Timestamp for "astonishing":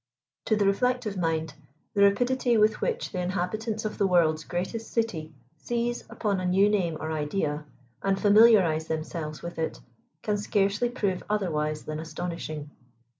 11.99-12.71